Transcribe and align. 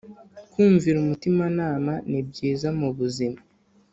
kumvira 0.51 0.97
umutima 1.03 1.43
nama 1.59 1.93
nibyiza 2.09 2.67
mubuzima 2.79 3.39